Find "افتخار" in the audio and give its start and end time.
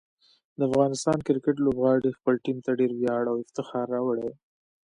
3.43-3.85